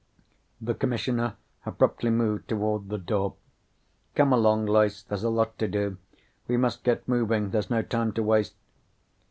The 0.59 0.73
Commissioner 0.73 1.35
abruptly 1.63 2.09
moved 2.09 2.47
toward 2.47 2.89
the 2.89 2.97
door. 2.97 3.35
"Come 4.15 4.33
along, 4.33 4.65
Loyce. 4.65 5.03
There's 5.03 5.21
a 5.23 5.29
lot 5.29 5.59
to 5.59 5.67
do. 5.67 5.97
We 6.47 6.57
must 6.57 6.83
get 6.83 7.07
moving. 7.07 7.51
There's 7.51 7.69
no 7.69 7.83
time 7.83 8.11
to 8.13 8.23
waste." 8.23 8.55